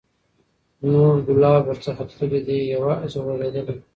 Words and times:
نور 0.91 1.13
ګلاب 1.27 1.61
ورڅخه 1.67 2.03
تللي، 2.11 2.39
دی 2.47 2.57
یوازي 2.75 3.19
غوړېدلی 3.25 3.75